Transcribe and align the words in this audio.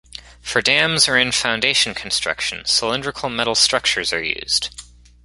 For 0.41 0.63
dams 0.63 1.07
or 1.07 1.15
in 1.15 1.31
foundation 1.31 1.93
construction, 1.93 2.65
cylindrical 2.65 3.29
metal 3.29 3.53
structures 3.53 4.11
are 4.11 4.23
used. 4.23 4.69